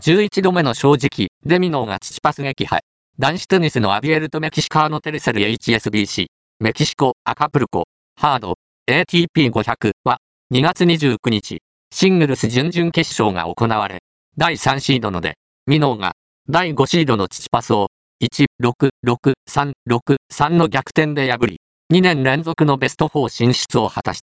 [0.00, 2.82] 11度目の正直、デミノーがチチパス撃敗。
[3.16, 6.26] 男子テニスのアビエルとメキシカーノテルセル HSBC、
[6.58, 7.84] メキシコ、アカプルコ、
[8.16, 8.54] ハード、
[8.90, 10.18] ATP500 は、
[10.52, 11.62] 2月29日、
[11.92, 14.00] シングルス準々決勝が行われ、
[14.36, 15.34] 第3シードので、
[15.68, 16.14] ミノーが、
[16.50, 17.86] 第5シードのチチパスを、
[18.20, 21.60] 1、6、6、3、6、3の逆転で破り、
[21.92, 24.22] 2年連続のベスト4進出を果たし